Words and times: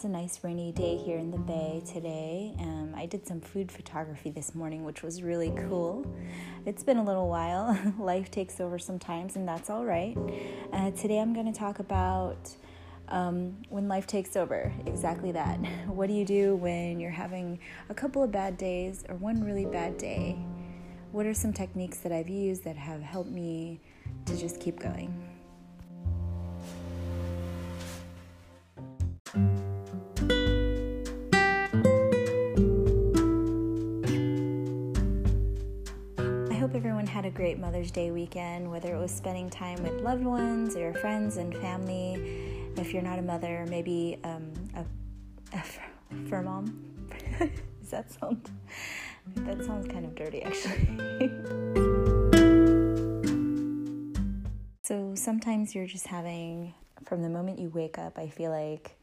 it's 0.00 0.06
a 0.06 0.08
nice 0.08 0.42
rainy 0.42 0.72
day 0.72 0.96
here 0.96 1.18
in 1.18 1.30
the 1.30 1.36
Bay 1.36 1.82
today. 1.84 2.54
Um, 2.58 2.94
I 2.96 3.04
did 3.04 3.26
some 3.26 3.38
food 3.38 3.70
photography 3.70 4.30
this 4.30 4.54
morning, 4.54 4.82
which 4.82 5.02
was 5.02 5.22
really 5.22 5.52
cool. 5.68 6.06
It's 6.64 6.82
been 6.82 6.96
a 6.96 7.04
little 7.04 7.28
while. 7.28 7.78
Life 7.98 8.30
takes 8.30 8.60
over 8.60 8.78
sometimes, 8.78 9.36
and 9.36 9.46
that's 9.46 9.68
all 9.68 9.84
right. 9.84 10.16
Uh, 10.72 10.90
today 10.92 11.18
I'm 11.18 11.34
going 11.34 11.52
to 11.52 11.58
talk 11.58 11.80
about 11.80 12.48
um, 13.08 13.58
when 13.68 13.88
life 13.88 14.06
takes 14.06 14.36
over. 14.36 14.72
Exactly 14.86 15.32
that. 15.32 15.58
What 15.86 16.06
do 16.06 16.14
you 16.14 16.24
do 16.24 16.56
when 16.56 16.98
you're 16.98 17.10
having 17.10 17.58
a 17.90 17.94
couple 17.94 18.22
of 18.22 18.32
bad 18.32 18.56
days 18.56 19.04
or 19.06 19.16
one 19.16 19.44
really 19.44 19.66
bad 19.66 19.98
day? 19.98 20.38
What 21.12 21.26
are 21.26 21.34
some 21.34 21.52
techniques 21.52 21.98
that 21.98 22.10
I've 22.10 22.30
used 22.30 22.64
that 22.64 22.76
have 22.76 23.02
helped 23.02 23.32
me 23.32 23.82
to 24.24 24.34
just 24.34 24.60
keep 24.62 24.78
going? 24.80 25.29
Great 37.30 37.58
Mother's 37.58 37.90
Day 37.90 38.10
weekend, 38.10 38.70
whether 38.70 38.94
it 38.94 38.98
was 38.98 39.10
spending 39.10 39.48
time 39.48 39.82
with 39.82 40.00
loved 40.02 40.24
ones 40.24 40.76
or 40.76 40.92
friends 40.94 41.36
and 41.36 41.56
family 41.56 42.60
if 42.76 42.92
you're 42.92 43.02
not 43.02 43.18
a 43.18 43.22
mother, 43.22 43.66
maybe 43.68 44.18
um, 44.24 44.52
a, 44.74 44.84
a 45.56 45.62
fur 46.28 46.42
mom. 46.42 47.06
Does 47.38 47.90
that 47.90 48.10
sound? 48.12 48.50
That 49.36 49.64
sounds 49.64 49.86
kind 49.88 50.04
of 50.04 50.14
dirty, 50.14 50.42
actually. 50.42 50.86
so 54.82 55.14
sometimes 55.14 55.74
you're 55.74 55.86
just 55.86 56.06
having, 56.06 56.74
from 57.04 57.22
the 57.22 57.28
moment 57.28 57.58
you 57.58 57.70
wake 57.70 57.98
up, 57.98 58.18
I 58.18 58.28
feel 58.28 58.50
like 58.50 58.96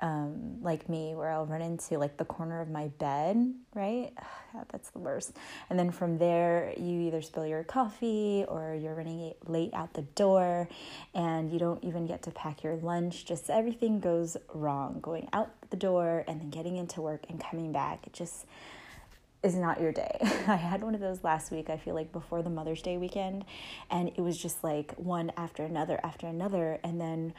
um, 0.00 0.62
like 0.62 0.88
me, 0.88 1.14
where 1.14 1.30
I'll 1.30 1.46
run 1.46 1.62
into 1.62 1.98
like 1.98 2.16
the 2.16 2.24
corner 2.24 2.60
of 2.60 2.70
my 2.70 2.88
bed, 2.88 3.54
right? 3.74 4.12
That's 4.72 4.90
the 4.90 4.98
worst. 4.98 5.36
And 5.70 5.78
then 5.78 5.90
from 5.90 6.18
there, 6.18 6.72
you 6.76 7.00
either 7.02 7.22
spill 7.22 7.46
your 7.46 7.64
coffee 7.64 8.44
or 8.48 8.74
you're 8.74 8.94
running 8.94 9.34
late 9.46 9.74
out 9.74 9.94
the 9.94 10.02
door 10.02 10.68
and 11.14 11.52
you 11.52 11.58
don't 11.58 11.82
even 11.84 12.06
get 12.06 12.22
to 12.22 12.30
pack 12.30 12.62
your 12.62 12.76
lunch. 12.76 13.24
Just 13.24 13.50
everything 13.50 14.00
goes 14.00 14.36
wrong 14.54 14.98
going 15.00 15.28
out 15.32 15.50
the 15.70 15.76
door 15.76 16.24
and 16.26 16.40
then 16.40 16.50
getting 16.50 16.76
into 16.76 17.00
work 17.00 17.24
and 17.28 17.42
coming 17.42 17.72
back. 17.72 18.06
It 18.06 18.12
just 18.12 18.46
is 19.42 19.54
not 19.54 19.80
your 19.80 19.92
day. 19.92 20.18
I 20.46 20.56
had 20.56 20.82
one 20.82 20.94
of 20.94 21.00
those 21.00 21.22
last 21.22 21.50
week, 21.50 21.70
I 21.70 21.76
feel 21.76 21.94
like 21.94 22.12
before 22.12 22.42
the 22.42 22.50
Mother's 22.50 22.82
Day 22.82 22.96
weekend, 22.96 23.44
and 23.90 24.08
it 24.08 24.20
was 24.20 24.36
just 24.36 24.64
like 24.64 24.92
one 24.96 25.32
after 25.36 25.64
another 25.64 26.00
after 26.02 26.26
another. 26.26 26.80
And 26.82 27.00
then 27.00 27.34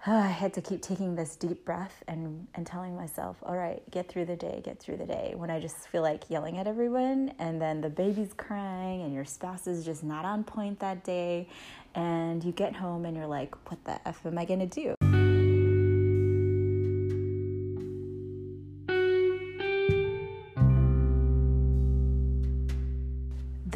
I 0.06 0.28
had 0.28 0.54
to 0.54 0.60
keep 0.60 0.80
taking 0.80 1.16
this 1.16 1.34
deep 1.34 1.64
breath 1.64 2.04
and, 2.06 2.46
and 2.54 2.66
telling 2.66 2.94
myself, 2.94 3.36
all 3.42 3.56
right, 3.56 3.82
get 3.90 4.08
through 4.08 4.26
the 4.26 4.36
day, 4.36 4.60
get 4.64 4.78
through 4.78 4.98
the 4.98 5.06
day. 5.06 5.34
When 5.36 5.50
I 5.50 5.58
just 5.58 5.88
feel 5.88 6.02
like 6.02 6.30
yelling 6.30 6.58
at 6.58 6.66
everyone, 6.66 7.32
and 7.38 7.60
then 7.60 7.80
the 7.80 7.90
baby's 7.90 8.32
crying, 8.32 9.02
and 9.02 9.12
your 9.12 9.24
spouse 9.24 9.66
is 9.66 9.84
just 9.84 10.04
not 10.04 10.24
on 10.24 10.44
point 10.44 10.78
that 10.80 11.02
day, 11.02 11.48
and 11.94 12.44
you 12.44 12.52
get 12.52 12.76
home 12.76 13.06
and 13.06 13.16
you're 13.16 13.26
like, 13.26 13.54
what 13.70 13.84
the 13.84 14.08
F 14.08 14.24
am 14.24 14.38
I 14.38 14.44
gonna 14.44 14.66
do? 14.66 14.94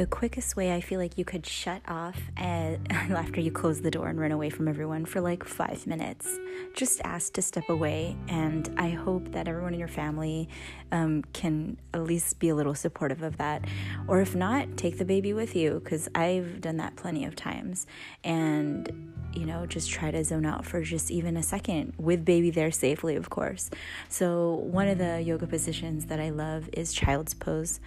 The 0.03 0.07
quickest 0.09 0.57
way 0.57 0.75
I 0.75 0.81
feel 0.81 0.99
like 0.99 1.17
you 1.17 1.25
could 1.25 1.47
shut 1.47 1.81
off 1.87 2.21
at, 2.37 2.81
after 2.91 3.41
you 3.41 3.53
close 3.53 3.83
the 3.83 3.91
door 3.93 4.09
and 4.09 4.19
run 4.19 4.33
away 4.33 4.51
from 4.51 4.67
everyone 4.67 5.05
for 5.05 5.21
like 5.21 5.45
five 5.45 5.87
minutes. 5.87 6.41
Just 6.75 7.01
ask 7.05 7.35
to 7.35 7.43
step 7.43 7.69
away, 7.69 8.17
and 8.27 8.69
I 8.77 8.91
hope 8.91 9.31
that 9.31 9.47
everyone 9.47 9.75
in 9.75 9.79
your 9.79 9.87
family 9.87 10.49
um, 10.91 11.23
can 11.33 11.77
at 11.95 12.03
least 12.03 12.41
be 12.41 12.49
a 12.49 12.55
little 12.57 12.75
supportive 12.75 13.23
of 13.23 13.37
that. 13.37 13.65
Or 14.09 14.21
if 14.21 14.35
not, 14.35 14.77
take 14.77 14.99
the 14.99 15.05
baby 15.05 15.33
with 15.35 15.55
you, 15.55 15.81
because 15.85 16.09
I've 16.17 16.61
done 16.61 16.79
that 16.79 16.97
plenty 16.97 17.25
of 17.25 17.37
times. 17.37 17.87
And 18.25 19.13
you 19.33 19.47
know, 19.47 19.67
just 19.67 19.89
try 19.89 20.11
to 20.11 20.23
zone 20.25 20.45
out 20.45 20.67
for 20.67 20.83
just 20.83 21.11
even 21.11 21.37
a 21.37 21.43
second 21.43 21.95
with 21.97 22.25
baby 22.25 22.51
there 22.51 22.71
safely, 22.71 23.17
of 23.17 23.31
course. 23.31 23.71
So, 24.09 24.55
one 24.55 24.89
of 24.89 24.99
the 24.99 25.23
yoga 25.23 25.47
positions 25.47 26.07
that 26.07 26.21
I 26.21 26.31
love 26.31 26.69
is 26.73 26.93
child's 26.93 27.33
pose. 27.33 27.81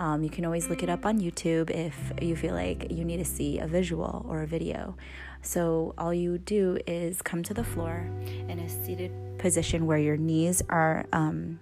Um, 0.00 0.22
you 0.22 0.30
can 0.30 0.46
always 0.46 0.70
look 0.70 0.82
it 0.82 0.88
up 0.88 1.04
on 1.04 1.20
YouTube 1.20 1.68
if 1.68 1.94
you 2.22 2.34
feel 2.34 2.54
like 2.54 2.90
you 2.90 3.04
need 3.04 3.18
to 3.18 3.24
see 3.24 3.58
a 3.58 3.66
visual 3.66 4.24
or 4.26 4.42
a 4.42 4.46
video. 4.46 4.96
So, 5.42 5.94
all 5.98 6.14
you 6.14 6.38
do 6.38 6.78
is 6.86 7.20
come 7.20 7.42
to 7.42 7.52
the 7.52 7.62
floor 7.62 8.10
in 8.48 8.58
a 8.58 8.68
seated 8.68 9.12
position 9.38 9.84
where 9.84 9.98
your 9.98 10.16
knees 10.16 10.62
are 10.70 11.04
um, 11.12 11.60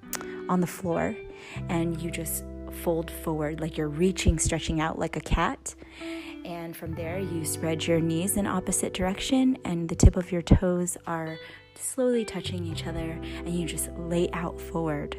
on 0.49 0.61
the 0.61 0.69
floor 0.69 1.17
and 1.69 2.01
you 2.01 2.13
just 2.13 2.45
fold 2.85 3.11
forward 3.11 3.61
like 3.61 3.77
you're 3.77 3.89
reaching, 3.89 4.39
stretching 4.39 4.81
out 4.81 5.01
like 5.01 5.17
a 5.17 5.21
cat. 5.21 5.75
And 6.45 6.77
from 6.77 6.95
there, 6.95 7.19
you 7.19 7.45
spread 7.45 7.89
your 7.89 8.01
knees 8.01 8.37
in 8.37 8.47
opposite 8.47 8.95
direction, 8.95 9.59
and 9.65 9.89
the 9.89 9.97
tip 9.97 10.17
of 10.17 10.31
your 10.31 10.43
toes 10.43 10.97
are 11.09 11.37
slowly 11.75 12.25
touching 12.25 12.65
each 12.65 12.87
other, 12.87 13.19
and 13.21 13.49
you 13.49 13.67
just 13.67 13.91
lay 13.99 14.31
out 14.31 14.61
forward 14.61 15.17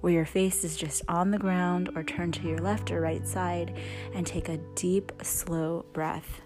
where 0.00 0.12
your 0.12 0.26
face 0.26 0.64
is 0.64 0.76
just 0.76 1.02
on 1.08 1.30
the 1.30 1.38
ground 1.38 1.90
or 1.94 2.02
turn 2.02 2.32
to 2.32 2.48
your 2.48 2.58
left 2.58 2.90
or 2.90 3.00
right 3.00 3.26
side 3.26 3.76
and 4.14 4.26
take 4.26 4.48
a 4.48 4.58
deep, 4.74 5.12
slow 5.22 5.84
breath. 5.92 6.40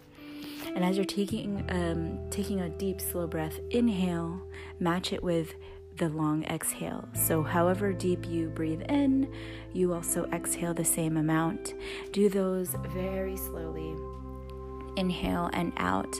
And 0.74 0.84
as 0.84 0.96
you're 0.96 1.04
taking 1.04 1.64
um, 1.70 2.30
taking 2.30 2.60
a 2.60 2.68
deep, 2.68 3.00
slow 3.00 3.26
breath, 3.26 3.58
inhale, 3.70 4.40
match 4.78 5.12
it 5.12 5.22
with 5.22 5.54
the 5.96 6.08
long 6.08 6.44
exhale. 6.44 7.08
So, 7.12 7.42
however 7.42 7.92
deep 7.92 8.26
you 8.26 8.48
breathe 8.48 8.82
in, 8.82 9.32
you 9.72 9.92
also 9.92 10.26
exhale 10.26 10.74
the 10.74 10.84
same 10.84 11.16
amount. 11.16 11.74
Do 12.12 12.28
those 12.28 12.74
very 12.94 13.36
slowly 13.36 13.94
inhale 14.98 15.48
and 15.52 15.72
out. 15.76 16.14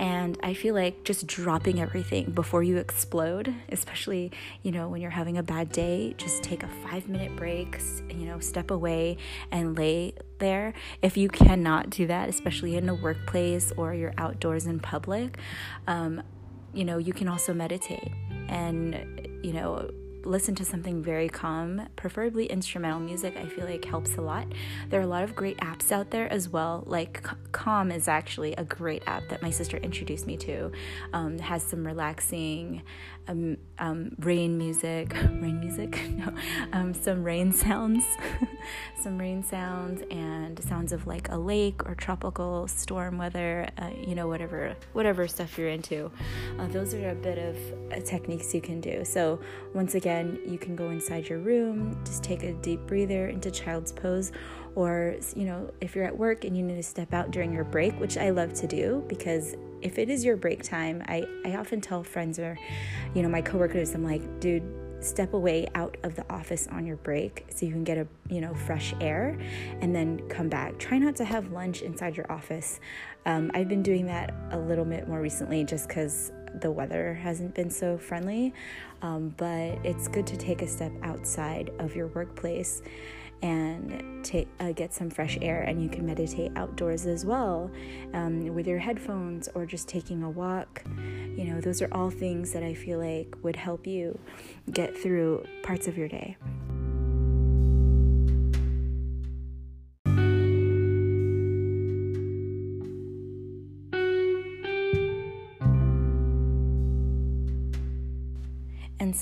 And 0.00 0.38
I 0.42 0.54
feel 0.54 0.74
like 0.74 1.04
just 1.04 1.26
dropping 1.26 1.80
everything 1.80 2.30
before 2.30 2.62
you 2.62 2.78
explode, 2.78 3.54
especially, 3.68 4.32
you 4.62 4.72
know, 4.72 4.88
when 4.88 5.00
you're 5.00 5.10
having 5.10 5.38
a 5.38 5.42
bad 5.42 5.70
day, 5.70 6.14
just 6.16 6.42
take 6.42 6.62
a 6.62 6.68
five 6.68 7.08
minute 7.08 7.36
break, 7.36 7.78
you 8.08 8.26
know, 8.26 8.40
step 8.40 8.70
away 8.70 9.18
and 9.50 9.76
lay 9.76 10.14
there. 10.38 10.72
If 11.02 11.16
you 11.16 11.28
cannot 11.28 11.90
do 11.90 12.06
that, 12.06 12.28
especially 12.28 12.76
in 12.76 12.88
a 12.88 12.94
workplace 12.94 13.70
or 13.76 13.94
you're 13.94 14.14
outdoors 14.18 14.66
in 14.66 14.80
public, 14.80 15.38
um, 15.86 16.22
you 16.72 16.84
know, 16.84 16.98
you 16.98 17.12
can 17.12 17.28
also 17.28 17.52
meditate 17.52 18.10
and, 18.48 19.28
you 19.42 19.52
know, 19.52 19.90
listen 20.24 20.54
to 20.56 20.64
something 20.64 21.02
very 21.02 21.28
calm, 21.28 21.88
preferably 21.96 22.46
instrumental 22.46 23.00
music, 23.00 23.36
I 23.36 23.46
feel 23.46 23.64
like 23.64 23.84
helps 23.84 24.16
a 24.16 24.20
lot. 24.20 24.46
There 24.88 25.00
are 25.00 25.04
a 25.04 25.06
lot 25.06 25.24
of 25.24 25.34
great 25.34 25.56
apps 25.58 25.92
out 25.92 26.10
there 26.10 26.32
as 26.32 26.48
well. 26.48 26.84
Like 26.86 27.26
Calm 27.52 27.90
is 27.90 28.08
actually 28.08 28.54
a 28.54 28.64
great 28.64 29.02
app 29.06 29.28
that 29.28 29.42
my 29.42 29.50
sister 29.50 29.76
introduced 29.78 30.26
me 30.26 30.36
to. 30.38 30.72
Um, 31.12 31.38
has 31.38 31.62
some 31.62 31.86
relaxing 31.86 32.82
um, 33.28 33.56
um, 33.78 34.16
rain 34.18 34.58
music, 34.58 35.14
rain 35.14 35.60
music, 35.60 36.00
no, 36.16 36.32
um, 36.72 36.92
some 36.94 37.22
rain 37.22 37.52
sounds, 37.52 38.04
some 39.02 39.18
rain 39.18 39.44
sounds, 39.44 40.02
and 40.10 40.62
sounds 40.64 40.92
of 40.92 41.06
like 41.06 41.28
a 41.30 41.36
lake 41.36 41.86
or 41.86 41.94
tropical 41.94 42.66
storm 42.68 43.18
weather. 43.18 43.68
Uh, 43.78 43.90
you 43.96 44.14
know, 44.14 44.26
whatever 44.26 44.74
whatever 44.92 45.28
stuff 45.28 45.56
you're 45.58 45.68
into. 45.68 46.10
Uh, 46.58 46.66
those 46.68 46.94
are 46.94 47.10
a 47.10 47.14
bit 47.14 47.38
of 47.38 47.56
uh, 47.92 48.00
techniques 48.04 48.52
you 48.54 48.60
can 48.60 48.80
do. 48.80 49.04
So 49.04 49.40
once 49.74 49.94
again, 49.94 50.11
you 50.46 50.58
can 50.58 50.76
go 50.76 50.90
inside 50.90 51.28
your 51.28 51.38
room, 51.38 51.98
just 52.04 52.22
take 52.22 52.42
a 52.42 52.52
deep 52.54 52.80
breather 52.86 53.28
into 53.28 53.50
child's 53.50 53.92
pose 53.92 54.32
or 54.74 55.16
you 55.36 55.44
know 55.44 55.70
if 55.80 55.94
you're 55.94 56.04
at 56.04 56.16
work 56.16 56.44
and 56.44 56.56
you 56.56 56.62
need 56.62 56.76
to 56.76 56.82
step 56.82 57.12
out 57.12 57.30
during 57.30 57.52
your 57.52 57.64
break 57.64 57.92
which 58.00 58.16
i 58.16 58.30
love 58.30 58.54
to 58.54 58.66
do 58.66 59.04
because 59.06 59.54
if 59.82 59.98
it 59.98 60.08
is 60.08 60.24
your 60.24 60.34
break 60.34 60.62
time 60.62 61.02
i, 61.08 61.22
I 61.44 61.56
often 61.56 61.80
tell 61.80 62.02
friends 62.02 62.38
or 62.38 62.56
you 63.14 63.22
know 63.22 63.28
my 63.28 63.42
coworkers 63.42 63.94
i'm 63.94 64.02
like 64.02 64.40
dude 64.40 64.62
step 65.04 65.34
away 65.34 65.66
out 65.74 65.96
of 66.04 66.14
the 66.14 66.24
office 66.32 66.68
on 66.68 66.86
your 66.86 66.96
break 66.96 67.44
so 67.50 67.66
you 67.66 67.72
can 67.72 67.84
get 67.84 67.98
a 67.98 68.06
you 68.28 68.40
know 68.40 68.54
fresh 68.54 68.94
air 69.00 69.38
and 69.80 69.94
then 69.94 70.20
come 70.28 70.48
back. 70.48 70.78
Try 70.78 70.98
not 70.98 71.16
to 71.16 71.24
have 71.24 71.50
lunch 71.50 71.82
inside 71.82 72.16
your 72.16 72.30
office. 72.30 72.80
Um, 73.24 73.50
i've 73.54 73.68
been 73.68 73.82
doing 73.82 74.06
that 74.06 74.34
a 74.50 74.58
little 74.58 74.84
bit 74.84 75.08
more 75.08 75.20
recently 75.20 75.64
just 75.64 75.88
because 75.88 76.32
the 76.60 76.70
weather 76.70 77.14
hasn't 77.14 77.54
been 77.54 77.70
so 77.70 77.96
friendly 77.96 78.52
um, 79.02 79.34
but 79.36 79.78
it's 79.84 80.08
good 80.08 80.26
to 80.28 80.36
take 80.36 80.62
a 80.62 80.68
step 80.68 80.92
outside 81.02 81.70
of 81.78 81.94
your 81.94 82.06
workplace 82.08 82.82
and 83.42 84.24
take, 84.24 84.48
uh, 84.60 84.70
get 84.70 84.94
some 84.94 85.10
fresh 85.10 85.36
air. 85.42 85.62
And 85.62 85.82
you 85.82 85.88
can 85.88 86.06
meditate 86.06 86.52
outdoors 86.56 87.06
as 87.06 87.26
well 87.26 87.70
um, 88.14 88.46
with 88.54 88.66
your 88.66 88.78
headphones 88.78 89.48
or 89.54 89.66
just 89.66 89.88
taking 89.88 90.22
a 90.22 90.30
walk. 90.30 90.82
You 91.36 91.44
know, 91.44 91.60
those 91.60 91.82
are 91.82 91.88
all 91.92 92.10
things 92.10 92.52
that 92.52 92.62
I 92.62 92.72
feel 92.74 93.00
like 93.00 93.34
would 93.42 93.56
help 93.56 93.86
you 93.86 94.18
get 94.70 94.96
through 94.96 95.44
parts 95.64 95.88
of 95.88 95.98
your 95.98 96.08
day. 96.08 96.36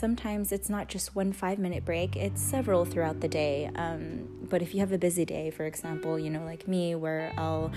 Sometimes 0.00 0.50
it's 0.50 0.70
not 0.70 0.88
just 0.88 1.14
one 1.14 1.30
five 1.30 1.58
minute 1.58 1.84
break, 1.84 2.16
it's 2.16 2.40
several 2.40 2.86
throughout 2.86 3.20
the 3.20 3.28
day. 3.28 3.70
Um, 3.76 4.26
but 4.48 4.62
if 4.62 4.74
you 4.74 4.80
have 4.80 4.92
a 4.92 4.98
busy 4.98 5.26
day, 5.26 5.50
for 5.50 5.66
example, 5.66 6.18
you 6.18 6.30
know, 6.30 6.42
like 6.44 6.66
me, 6.66 6.94
where 6.94 7.32
I'll, 7.36 7.70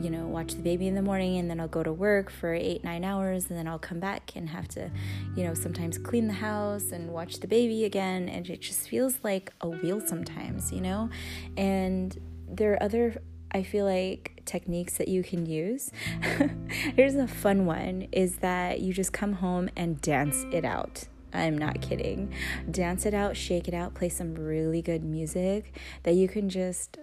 you 0.00 0.08
know, 0.08 0.26
watch 0.26 0.54
the 0.54 0.62
baby 0.62 0.86
in 0.86 0.94
the 0.94 1.02
morning 1.02 1.36
and 1.36 1.50
then 1.50 1.58
I'll 1.60 1.68
go 1.68 1.82
to 1.82 1.92
work 1.92 2.30
for 2.30 2.54
eight, 2.54 2.84
nine 2.84 3.04
hours 3.04 3.50
and 3.50 3.58
then 3.58 3.66
I'll 3.66 3.80
come 3.80 3.98
back 3.98 4.30
and 4.36 4.48
have 4.48 4.68
to, 4.68 4.88
you 5.36 5.42
know, 5.42 5.52
sometimes 5.52 5.98
clean 5.98 6.28
the 6.28 6.34
house 6.34 6.92
and 6.92 7.10
watch 7.10 7.40
the 7.40 7.48
baby 7.48 7.84
again. 7.84 8.28
And 8.28 8.48
it 8.48 8.60
just 8.60 8.88
feels 8.88 9.18
like 9.24 9.52
a 9.60 9.68
wheel 9.68 10.00
sometimes, 10.00 10.72
you 10.72 10.80
know? 10.80 11.10
And 11.56 12.16
there 12.48 12.72
are 12.74 12.82
other 12.82 13.20
I 13.56 13.62
feel 13.62 13.84
like 13.84 14.42
techniques 14.46 14.96
that 14.98 15.06
you 15.06 15.22
can 15.22 15.46
use. 15.46 15.92
Here's 16.96 17.14
a 17.14 17.28
fun 17.28 17.66
one 17.66 18.08
is 18.10 18.38
that 18.38 18.80
you 18.80 18.92
just 18.92 19.12
come 19.12 19.34
home 19.34 19.70
and 19.76 20.00
dance 20.00 20.44
it 20.50 20.64
out. 20.64 21.04
I'm 21.34 21.58
not 21.58 21.80
kidding. 21.80 22.32
Dance 22.70 23.06
it 23.06 23.12
out, 23.12 23.36
shake 23.36 23.68
it 23.68 23.74
out, 23.74 23.94
play 23.94 24.08
some 24.08 24.34
really 24.34 24.80
good 24.80 25.04
music 25.04 25.74
that 26.04 26.14
you 26.14 26.28
can 26.28 26.48
just, 26.48 26.98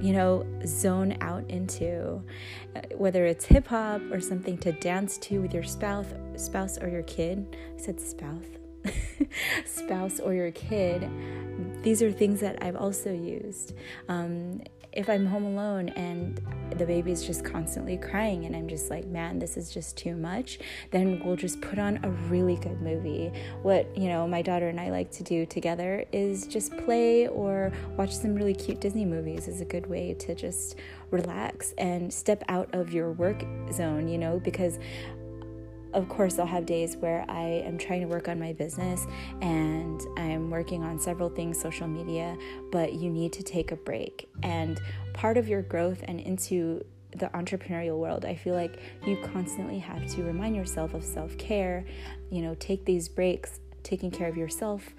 you 0.00 0.12
know, 0.12 0.46
zone 0.66 1.16
out 1.20 1.48
into. 1.50 2.22
Uh, 2.74 2.80
whether 2.96 3.26
it's 3.26 3.44
hip 3.44 3.66
hop 3.68 4.00
or 4.10 4.20
something 4.20 4.56
to 4.58 4.72
dance 4.72 5.18
to 5.18 5.40
with 5.40 5.52
your 5.52 5.62
spouse, 5.62 6.06
spouse 6.36 6.78
or 6.78 6.88
your 6.88 7.02
kid. 7.02 7.56
I 7.76 7.80
said 7.80 8.00
spouse. 8.00 8.44
spouse 9.64 10.20
or 10.20 10.34
your 10.34 10.50
kid. 10.50 11.08
These 11.82 12.02
are 12.02 12.10
things 12.10 12.40
that 12.40 12.62
I've 12.62 12.76
also 12.76 13.12
used. 13.12 13.74
Um, 14.08 14.62
if 14.94 15.10
I'm 15.10 15.26
home 15.26 15.44
alone 15.44 15.88
and 15.90 16.40
the 16.78 16.86
baby's 16.86 17.22
just 17.22 17.44
constantly 17.44 17.96
crying 17.96 18.46
and 18.46 18.56
I'm 18.56 18.68
just 18.68 18.90
like, 18.90 19.06
man, 19.06 19.38
this 19.38 19.56
is 19.56 19.70
just 19.70 19.96
too 19.96 20.16
much, 20.16 20.58
then 20.90 21.20
we'll 21.24 21.36
just 21.36 21.60
put 21.60 21.78
on 21.78 22.00
a 22.02 22.10
really 22.10 22.56
good 22.56 22.80
movie. 22.80 23.32
What, 23.62 23.96
you 23.96 24.08
know, 24.08 24.26
my 24.26 24.42
daughter 24.42 24.68
and 24.68 24.80
I 24.80 24.90
like 24.90 25.10
to 25.12 25.22
do 25.22 25.46
together 25.46 26.04
is 26.12 26.46
just 26.46 26.76
play 26.78 27.28
or 27.28 27.72
watch 27.96 28.14
some 28.14 28.34
really 28.34 28.54
cute 28.54 28.80
Disney 28.80 29.04
movies 29.04 29.48
is 29.48 29.60
a 29.60 29.64
good 29.64 29.86
way 29.86 30.14
to 30.14 30.34
just 30.34 30.76
relax 31.10 31.72
and 31.78 32.12
step 32.12 32.42
out 32.48 32.72
of 32.72 32.92
your 32.92 33.12
work 33.12 33.44
zone, 33.72 34.08
you 34.08 34.18
know, 34.18 34.40
because 34.40 34.78
of 35.94 36.08
course, 36.08 36.38
I'll 36.38 36.46
have 36.46 36.66
days 36.66 36.96
where 36.96 37.24
I 37.28 37.62
am 37.64 37.78
trying 37.78 38.00
to 38.00 38.06
work 38.06 38.28
on 38.28 38.38
my 38.38 38.52
business 38.52 39.06
and 39.40 40.00
I'm 40.16 40.50
working 40.50 40.82
on 40.82 40.98
several 40.98 41.28
things, 41.30 41.58
social 41.58 41.86
media, 41.86 42.36
but 42.72 42.94
you 42.94 43.08
need 43.08 43.32
to 43.34 43.42
take 43.42 43.70
a 43.70 43.76
break. 43.76 44.28
And 44.42 44.80
part 45.12 45.38
of 45.38 45.48
your 45.48 45.62
growth 45.62 46.02
and 46.06 46.20
into 46.20 46.84
the 47.16 47.26
entrepreneurial 47.26 47.96
world, 47.96 48.24
I 48.24 48.34
feel 48.34 48.54
like 48.54 48.80
you 49.06 49.16
constantly 49.32 49.78
have 49.78 50.04
to 50.14 50.24
remind 50.24 50.56
yourself 50.56 50.94
of 50.94 51.04
self 51.04 51.38
care, 51.38 51.84
you 52.28 52.42
know, 52.42 52.56
take 52.56 52.84
these 52.84 53.08
breaks, 53.08 53.60
taking 53.84 54.10
care 54.10 54.28
of 54.28 54.36
yourself 54.36 54.94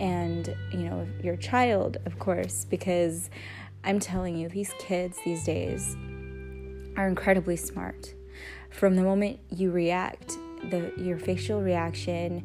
and, 0.00 0.56
you 0.72 0.84
know, 0.84 1.06
your 1.22 1.36
child, 1.36 1.98
of 2.06 2.18
course, 2.18 2.64
because 2.64 3.28
I'm 3.84 4.00
telling 4.00 4.36
you, 4.36 4.48
these 4.48 4.72
kids 4.78 5.18
these 5.26 5.44
days 5.44 5.94
are 6.96 7.06
incredibly 7.06 7.56
smart 7.56 8.14
from 8.70 8.96
the 8.96 9.02
moment 9.02 9.38
you 9.50 9.70
react 9.70 10.36
the 10.70 10.92
your 10.96 11.18
facial 11.18 11.62
reaction 11.62 12.44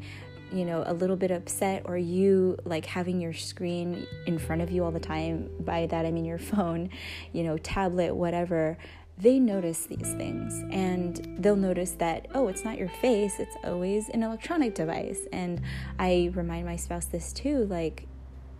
you 0.52 0.64
know 0.64 0.84
a 0.86 0.94
little 0.94 1.16
bit 1.16 1.30
upset 1.30 1.82
or 1.84 1.98
you 1.98 2.56
like 2.64 2.86
having 2.86 3.20
your 3.20 3.32
screen 3.32 4.06
in 4.26 4.38
front 4.38 4.62
of 4.62 4.70
you 4.70 4.84
all 4.84 4.92
the 4.92 5.00
time 5.00 5.50
by 5.60 5.86
that 5.86 6.06
i 6.06 6.10
mean 6.10 6.24
your 6.24 6.38
phone 6.52 6.88
you 7.32 7.42
know 7.42 7.58
tablet 7.58 8.14
whatever 8.14 8.78
they 9.18 9.38
notice 9.38 9.86
these 9.86 10.12
things. 10.14 10.64
And 10.72 11.36
they'll 11.38 11.54
notice 11.54 11.92
that 11.92 12.26
oh 12.34 12.48
it's 12.48 12.64
not 12.64 12.78
your 12.78 12.88
face 12.88 13.38
it's 13.38 13.56
always 13.62 14.08
an 14.08 14.22
electronic 14.22 14.74
device. 14.74 15.20
And 15.32 15.60
i 15.98 16.30
remind 16.34 16.66
my 16.66 16.76
spouse 16.76 17.06
this 17.06 17.32
too 17.32 17.64
like 17.66 18.06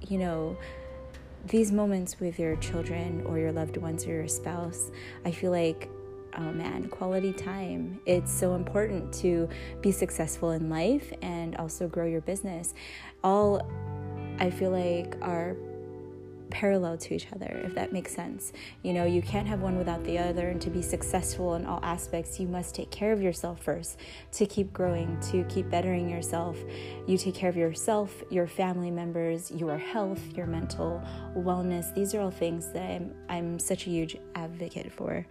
you 0.09 0.19
know 0.19 0.57
these 1.47 1.73
moments 1.73 2.21
with 2.21 2.39
your 2.39 2.57
children 2.57 3.23
or 3.27 3.39
your 3.39 3.53
loved 3.53 3.77
ones 3.77 4.07
or 4.07 4.11
your 4.11 4.29
spouse 4.29 4.91
i 5.25 5.31
feel 5.31 5.51
like 5.51 5.91
oh 6.39 6.53
man, 6.53 6.89
quality 6.89 7.33
time. 7.33 8.01
It's 8.07 8.33
so 8.33 8.55
important 8.55 9.13
to 9.15 9.49
be 9.81 9.93
successful 9.93 10.53
in 10.53 10.69
life 10.69 11.13
and 11.23 11.57
also 11.57 11.89
grow 11.89 12.07
your 12.07 12.21
business. 12.21 12.75
All 13.23 13.67
I 14.39 14.51
feel 14.51 14.71
like 14.71 15.17
are 15.23 15.57
parallel 16.51 16.97
to 16.97 17.15
each 17.15 17.27
other, 17.33 17.63
if 17.65 17.75
that 17.75 17.93
makes 17.93 18.15
sense. 18.15 18.53
You 18.83 18.93
know, 18.93 19.05
you 19.05 19.21
can't 19.23 19.47
have 19.49 19.61
one 19.61 19.77
without 19.77 20.05
the 20.05 20.19
other, 20.19 20.49
and 20.51 20.61
to 20.61 20.71
be 20.71 20.83
successful 20.83 21.55
in 21.55 21.67
all 21.67 21.81
aspects, 21.83 22.39
you 22.39 22.47
must 22.47 22.75
take 22.75 22.91
care 22.91 23.13
of 23.13 23.21
yourself 23.21 23.61
first 23.63 23.99
to 24.33 24.47
keep 24.47 24.73
growing, 24.73 25.19
to 25.33 25.45
keep 25.45 25.69
bettering 25.69 26.09
yourself. 26.09 26.57
You 27.07 27.19
take 27.19 27.35
care 27.35 27.49
of 27.49 27.57
yourself, 27.57 28.23
your 28.31 28.47
family 28.47 28.91
members, 28.91 29.51
your 29.51 29.77
health, 29.77 30.21
your 30.37 30.47
mental 30.47 31.03
wellness. 31.37 31.93
These 31.95 32.15
are 32.15 32.21
all 32.21 32.31
things 32.31 32.73
that 32.73 32.89
I'm, 32.89 33.15
I'm 33.29 33.59
such 33.59 33.87
a 33.87 33.91
huge 33.91 34.17
advocate 34.37 34.93
for. 34.93 35.27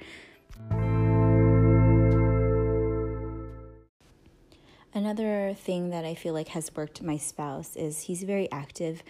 Another 4.96 5.56
thing 5.56 5.90
that 5.90 6.06
I 6.06 6.14
feel 6.14 6.36
like 6.36 6.50
has 6.50 6.70
worked 6.76 7.02
my 7.02 7.18
spouse 7.18 7.76
is 7.76 8.02
he's 8.02 8.22
very 8.22 8.52
active. 8.52 9.02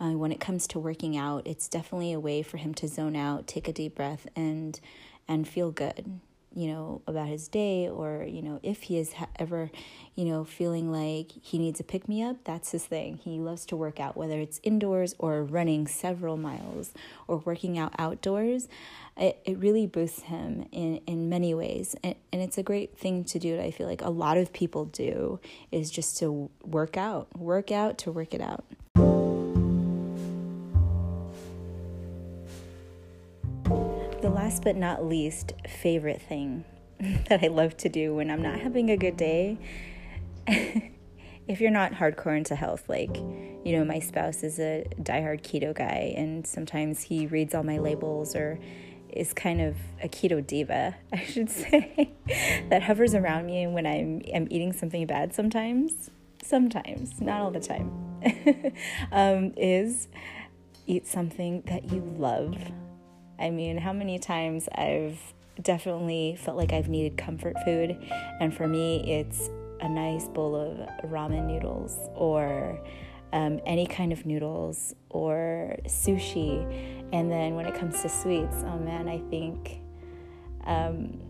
Uh, 0.00 0.12
when 0.12 0.30
it 0.30 0.38
comes 0.38 0.68
to 0.68 0.78
working 0.78 1.16
out, 1.16 1.46
it's 1.46 1.66
definitely 1.66 2.12
a 2.12 2.20
way 2.20 2.42
for 2.42 2.58
him 2.58 2.72
to 2.74 2.86
zone 2.86 3.16
out, 3.16 3.48
take 3.48 3.66
a 3.66 3.72
deep 3.72 3.96
breath, 3.96 4.26
and 4.36 4.78
and 5.26 5.48
feel 5.48 5.70
good 5.70 6.20
you 6.54 6.68
know, 6.68 7.02
about 7.06 7.28
his 7.28 7.48
day, 7.48 7.88
or, 7.88 8.24
you 8.28 8.42
know, 8.42 8.60
if 8.62 8.82
he 8.82 8.98
is 8.98 9.12
ever, 9.36 9.70
you 10.14 10.24
know, 10.24 10.44
feeling 10.44 10.90
like 10.90 11.32
he 11.40 11.58
needs 11.58 11.80
a 11.80 11.84
pick 11.84 12.08
me 12.08 12.22
up, 12.22 12.36
that's 12.44 12.72
his 12.72 12.84
thing. 12.84 13.18
He 13.22 13.38
loves 13.38 13.64
to 13.66 13.76
work 13.76 14.00
out, 14.00 14.16
whether 14.16 14.38
it's 14.38 14.60
indoors 14.62 15.14
or 15.18 15.42
running 15.42 15.86
several 15.86 16.36
miles 16.36 16.92
or 17.26 17.38
working 17.38 17.78
out 17.78 17.94
outdoors. 17.98 18.68
It, 19.16 19.40
it 19.44 19.58
really 19.58 19.86
boosts 19.86 20.22
him 20.22 20.66
in, 20.72 20.96
in 21.06 21.28
many 21.28 21.54
ways. 21.54 21.94
And, 22.02 22.14
and 22.32 22.42
it's 22.42 22.58
a 22.58 22.62
great 22.62 22.96
thing 22.96 23.24
to 23.24 23.38
do. 23.38 23.60
I 23.60 23.70
feel 23.70 23.86
like 23.86 24.02
a 24.02 24.10
lot 24.10 24.38
of 24.38 24.52
people 24.52 24.86
do 24.86 25.40
is 25.70 25.90
just 25.90 26.18
to 26.18 26.50
work 26.64 26.96
out, 26.96 27.38
work 27.38 27.70
out 27.70 27.98
to 27.98 28.12
work 28.12 28.34
it 28.34 28.40
out. 28.40 28.64
Last 34.52 34.64
but 34.64 34.76
not 34.76 35.02
least 35.02 35.54
favorite 35.66 36.20
thing 36.20 36.62
that 37.00 37.42
I 37.42 37.46
love 37.46 37.74
to 37.78 37.88
do 37.88 38.14
when 38.14 38.30
I'm 38.30 38.42
not 38.42 38.60
having 38.60 38.90
a 38.90 38.98
good 38.98 39.16
day, 39.16 39.56
if 40.46 41.58
you're 41.58 41.70
not 41.70 41.92
hardcore 41.92 42.36
into 42.36 42.54
health, 42.54 42.86
like, 42.86 43.16
you 43.16 43.72
know, 43.78 43.82
my 43.82 43.98
spouse 43.98 44.42
is 44.42 44.58
a 44.58 44.84
diehard 45.00 45.40
keto 45.40 45.74
guy, 45.74 46.12
and 46.18 46.46
sometimes 46.46 47.00
he 47.00 47.26
reads 47.26 47.54
all 47.54 47.62
my 47.62 47.78
labels 47.78 48.36
or 48.36 48.58
is 49.08 49.32
kind 49.32 49.62
of 49.62 49.74
a 50.02 50.08
keto 50.08 50.46
diva, 50.46 50.96
I 51.14 51.24
should 51.24 51.48
say, 51.48 52.10
that 52.68 52.82
hovers 52.82 53.14
around 53.14 53.46
me 53.46 53.66
when 53.66 53.86
I'm, 53.86 54.20
I'm 54.34 54.48
eating 54.50 54.74
something 54.74 55.06
bad 55.06 55.32
sometimes. 55.32 56.10
Sometimes, 56.42 57.22
not 57.22 57.40
all 57.40 57.50
the 57.50 57.60
time. 57.60 57.90
um, 59.12 59.54
is 59.56 60.08
eat 60.86 61.06
something 61.06 61.62
that 61.68 61.90
you 61.90 62.02
love 62.18 62.54
I 63.42 63.50
mean, 63.50 63.76
how 63.76 63.92
many 63.92 64.18
times 64.18 64.68
I've 64.74 65.18
definitely 65.60 66.36
felt 66.40 66.56
like 66.56 66.72
I've 66.72 66.88
needed 66.88 67.18
comfort 67.18 67.56
food, 67.64 67.98
and 68.40 68.54
for 68.54 68.68
me, 68.68 69.12
it's 69.12 69.50
a 69.80 69.88
nice 69.88 70.28
bowl 70.28 70.54
of 70.54 71.10
ramen 71.10 71.46
noodles 71.46 71.98
or 72.14 72.80
um, 73.32 73.60
any 73.66 73.86
kind 73.86 74.12
of 74.12 74.24
noodles 74.24 74.94
or 75.10 75.76
sushi. 75.86 76.62
And 77.12 77.30
then 77.30 77.56
when 77.56 77.66
it 77.66 77.74
comes 77.74 78.00
to 78.02 78.08
sweets, 78.08 78.62
oh 78.64 78.78
man, 78.78 79.08
I 79.08 79.18
think 79.28 79.80
um, 80.64 81.20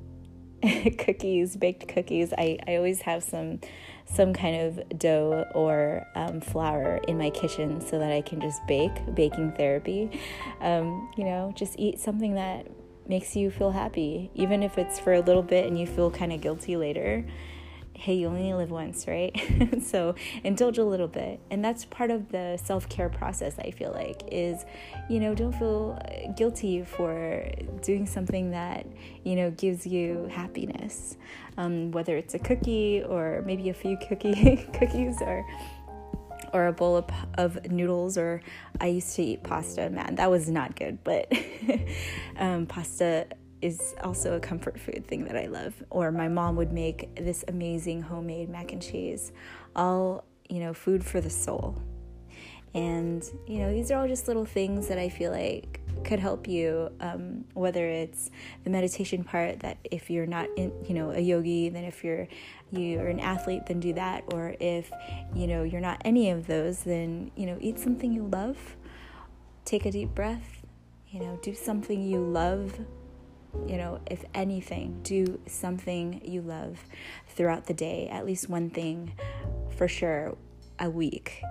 cookies, 0.98 1.56
baked 1.56 1.88
cookies. 1.88 2.32
I, 2.36 2.58
I 2.66 2.76
always 2.76 3.02
have 3.02 3.22
some 3.22 3.60
some 4.04 4.32
kind 4.34 4.56
of 4.56 4.98
dough 4.98 5.46
or 5.54 6.06
um, 6.14 6.40
flour 6.40 7.00
in 7.08 7.16
my 7.16 7.30
kitchen 7.30 7.80
so 7.80 7.98
that 7.98 8.12
I 8.12 8.20
can 8.20 8.40
just 8.40 8.64
bake, 8.66 9.14
baking 9.14 9.52
therapy. 9.52 10.20
Um, 10.60 11.10
you 11.16 11.24
know, 11.24 11.52
just 11.56 11.78
eat 11.78 11.98
something 11.98 12.34
that 12.34 12.66
makes 13.08 13.34
you 13.34 13.50
feel 13.50 13.70
happy, 13.70 14.30
even 14.34 14.62
if 14.62 14.76
it's 14.76 14.98
for 14.98 15.14
a 15.14 15.20
little 15.20 15.42
bit 15.42 15.66
and 15.66 15.78
you 15.78 15.86
feel 15.86 16.10
kind 16.10 16.32
of 16.32 16.40
guilty 16.40 16.76
later 16.76 17.24
hey, 17.94 18.14
you 18.14 18.26
only 18.26 18.52
live 18.52 18.70
once, 18.70 19.06
right? 19.06 19.32
so 19.82 20.14
indulge 20.42 20.78
a 20.78 20.84
little 20.84 21.08
bit. 21.08 21.40
And 21.50 21.64
that's 21.64 21.84
part 21.84 22.10
of 22.10 22.30
the 22.30 22.58
self 22.62 22.88
care 22.88 23.08
process, 23.08 23.58
I 23.58 23.70
feel 23.70 23.92
like, 23.92 24.22
is, 24.30 24.64
you 25.08 25.20
know, 25.20 25.34
don't 25.34 25.52
feel 25.52 25.98
guilty 26.36 26.82
for 26.82 27.44
doing 27.82 28.06
something 28.06 28.50
that, 28.50 28.86
you 29.24 29.36
know, 29.36 29.50
gives 29.52 29.86
you 29.86 30.28
happiness. 30.32 31.16
Um, 31.56 31.90
whether 31.92 32.16
it's 32.16 32.34
a 32.34 32.38
cookie 32.38 33.02
or 33.06 33.42
maybe 33.46 33.68
a 33.68 33.74
few 33.74 33.98
cookie 34.08 34.66
cookies 34.72 35.20
or 35.20 35.46
or 36.52 36.66
a 36.66 36.72
bowl 36.72 36.96
of, 36.96 37.06
of, 37.34 37.70
noodles 37.70 38.18
or 38.18 38.42
i 38.80 38.86
used 38.86 39.14
to 39.16 39.22
eat 39.22 39.42
pasta 39.42 39.88
man 39.90 40.16
that 40.16 40.30
was 40.30 40.50
not 40.50 40.76
good 40.76 40.98
but 41.04 41.32
um, 42.36 42.66
pasta 42.66 43.26
is 43.62 43.94
also 44.02 44.34
a 44.34 44.40
comfort 44.40 44.78
food 44.78 45.06
thing 45.06 45.24
that 45.24 45.36
I 45.36 45.46
love. 45.46 45.72
Or 45.88 46.10
my 46.10 46.28
mom 46.28 46.56
would 46.56 46.72
make 46.72 47.14
this 47.14 47.44
amazing 47.48 48.02
homemade 48.02 48.50
mac 48.50 48.72
and 48.72 48.82
cheese. 48.82 49.32
I'll 49.74 50.24
you 50.52 50.60
know, 50.60 50.74
food 50.74 51.02
for 51.02 51.20
the 51.20 51.30
soul. 51.30 51.80
And, 52.74 53.24
you 53.46 53.58
know, 53.60 53.72
these 53.72 53.90
are 53.90 53.98
all 53.98 54.06
just 54.06 54.28
little 54.28 54.44
things 54.44 54.88
that 54.88 54.98
I 54.98 55.08
feel 55.08 55.30
like 55.30 55.80
could 56.04 56.18
help 56.18 56.46
you, 56.46 56.90
um, 57.00 57.44
whether 57.54 57.86
it's 57.86 58.30
the 58.64 58.70
meditation 58.70 59.24
part 59.24 59.60
that 59.60 59.78
if 59.84 60.10
you're 60.10 60.26
not 60.26 60.48
in, 60.56 60.72
you 60.86 60.94
know, 60.94 61.10
a 61.10 61.20
yogi, 61.20 61.70
then 61.70 61.84
if 61.84 62.04
you're 62.04 62.28
you're 62.70 63.08
an 63.08 63.20
athlete, 63.20 63.66
then 63.66 63.80
do 63.80 63.94
that. 63.94 64.24
Or 64.32 64.54
if, 64.60 64.90
you 65.34 65.46
know, 65.46 65.62
you're 65.62 65.82
not 65.82 66.02
any 66.04 66.30
of 66.30 66.46
those, 66.46 66.80
then, 66.80 67.30
you 67.34 67.46
know, 67.46 67.56
eat 67.60 67.78
something 67.78 68.12
you 68.12 68.24
love, 68.24 68.76
take 69.64 69.86
a 69.86 69.90
deep 69.90 70.14
breath, 70.14 70.62
you 71.10 71.20
know, 71.20 71.38
do 71.42 71.54
something 71.54 72.02
you 72.02 72.18
love. 72.18 72.78
You 73.66 73.76
know, 73.76 74.00
if 74.10 74.24
anything, 74.34 75.00
do 75.02 75.40
something 75.46 76.20
you 76.24 76.42
love 76.42 76.78
throughout 77.28 77.66
the 77.66 77.74
day, 77.74 78.08
at 78.10 78.26
least 78.26 78.48
one 78.48 78.70
thing 78.70 79.12
for 79.76 79.88
sure 79.88 80.36
a 80.78 80.90
week. 80.90 81.42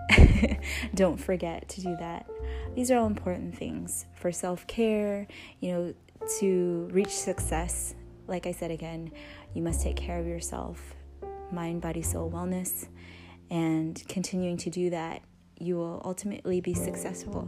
Don't 0.96 1.17
forget 1.17 1.70
to 1.70 1.81
do 1.81 1.96
that. 1.98 2.29
These 2.75 2.91
are 2.91 2.98
all 2.98 3.08
important 3.08 3.58
things 3.58 4.05
for 4.15 4.31
self 4.31 4.67
care, 4.67 5.27
you 5.60 5.72
know, 5.72 5.93
to 6.39 6.89
reach 6.91 7.15
success. 7.15 7.96
Like 8.27 8.46
I 8.46 8.51
said 8.51 8.72
again, 8.72 9.12
you 9.53 9.62
must 9.62 9.81
take 9.81 9.96
care 9.96 10.20
of 10.20 10.27
yourself, 10.27 10.96
mind, 11.51 11.81
body, 11.81 12.01
soul, 12.01 12.31
wellness. 12.31 12.88
And 13.50 14.01
continuing 14.08 14.58
to 14.58 14.70
do 14.70 14.89
that, 14.91 15.22
you 15.60 15.75
will 15.75 16.01
ultimately 16.05 16.62
be 16.62 16.74
successful 16.74 17.48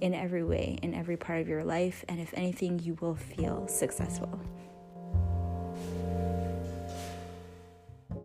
in 0.00 0.14
every 0.14 0.44
way, 0.44 0.78
in 0.82 0.94
every 0.94 1.16
part 1.16 1.40
of 1.40 1.48
your 1.48 1.64
life. 1.64 2.04
And 2.08 2.20
if 2.20 2.32
anything, 2.34 2.78
you 2.78 2.96
will 3.00 3.14
feel 3.14 3.66
successful. 3.68 4.40